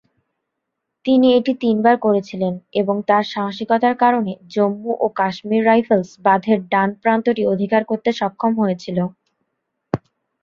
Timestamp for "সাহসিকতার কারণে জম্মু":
3.31-4.91